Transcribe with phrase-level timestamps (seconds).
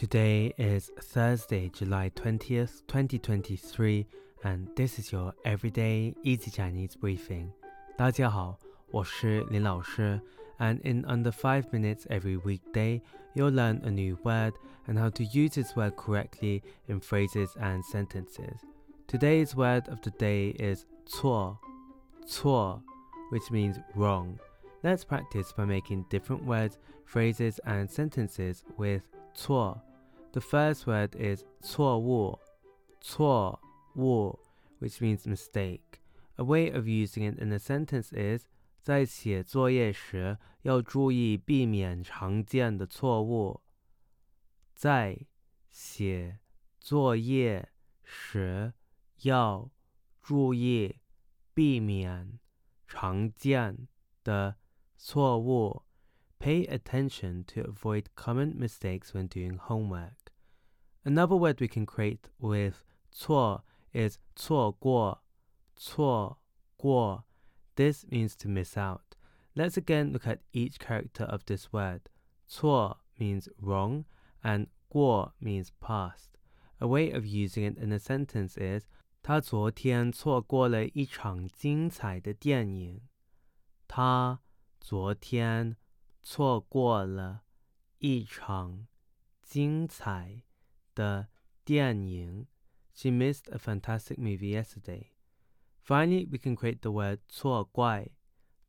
[0.00, 4.06] Today is Thursday, July 20th, 2023,
[4.44, 7.50] and this is your everyday easy Chinese briefing.
[7.96, 8.58] 大家好，
[8.90, 10.20] 我是林老师,
[10.58, 13.00] and in under 5 minutes every weekday,
[13.34, 14.52] you'll learn a new word
[14.86, 18.60] and how to use this word correctly in phrases and sentences.
[19.08, 21.58] Today's word of the day is 错,
[22.26, 22.82] 错,
[23.30, 24.38] which means wrong.
[24.82, 29.02] Let's practice by making different words, phrases, and sentences with
[29.34, 29.80] 错.
[30.32, 32.38] The first word is 错误,
[33.00, 33.58] 错
[33.96, 34.38] 误,
[34.80, 36.02] which means mistake.
[36.36, 38.46] A way of using it in a sentence is
[38.82, 43.62] 在写作业时要注意避免常见的错误。
[44.74, 45.26] 在
[45.70, 46.38] 写
[46.78, 47.70] 作业
[48.04, 48.74] 时
[49.22, 49.70] 要
[50.22, 50.96] 注意
[51.54, 52.38] 避免
[52.86, 53.88] 常见
[54.22, 54.56] 的
[54.96, 55.82] 错误。
[56.38, 60.19] Pay attention to avoid common mistakes when doing homework.
[61.04, 65.20] Another word we can create with 错 is 错过,
[65.76, 66.38] 错
[66.76, 67.24] 过.
[67.76, 69.14] This means to miss out.
[69.54, 72.08] Let's again look at each character of this word.
[72.48, 74.04] 错 means wrong
[74.42, 76.36] and 过 means past.
[76.80, 78.86] A way of using it in a sentence is
[79.22, 83.00] 他昨天错过了一场精彩的电影。
[83.88, 84.40] 他
[84.80, 85.76] 昨天
[86.22, 87.42] 错过了
[87.98, 88.86] 一场
[89.42, 90.42] 精彩
[90.94, 91.28] 的
[91.64, 92.46] 电影。
[92.94, 95.12] She missed a fantastic movie yesterday.
[95.82, 98.08] Finally, we can create the word 错怪,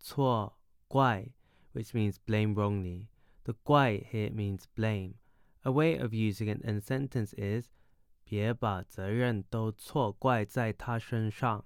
[0.00, 1.32] 错怪,
[1.72, 3.08] which means blame wrongly.
[3.44, 5.14] The 怪 here means blame.
[5.62, 7.68] A way of using it in a sentence is
[8.24, 11.64] 别把责任都错怪在他身上。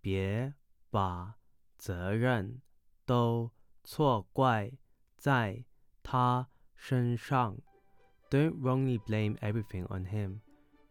[0.00, 0.54] 别
[0.90, 1.36] 把
[1.76, 2.60] 责任
[3.06, 3.50] 都
[3.82, 4.72] 错怪
[5.16, 5.64] 在
[6.02, 7.58] 他身上。
[8.32, 10.40] Don't wrongly blame everything on him.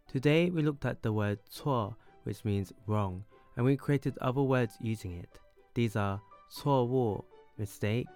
[0.07, 3.23] Today we looked at the word 错, which means wrong,
[3.55, 5.39] and we created other words using it.
[5.73, 7.23] These are 错误
[7.57, 8.07] mistake,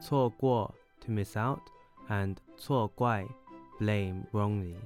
[0.00, 1.60] 错过 to miss out,
[2.08, 3.26] and 错怪
[3.78, 4.76] blame wrongly.